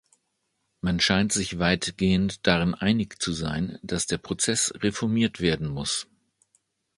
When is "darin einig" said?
2.47-3.21